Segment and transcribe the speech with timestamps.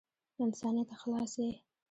[0.35, 1.51] له انسانیته خلاص یې.